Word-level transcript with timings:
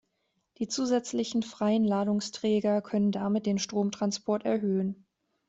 Die 0.57 0.67
zusätzlichen 0.67 1.43
freien 1.43 1.83
Ladungsträger 1.85 2.81
können 2.81 3.11
damit 3.11 3.45
den 3.45 3.59
Stromtransport 3.59 4.45
erhöhen. 4.45 5.05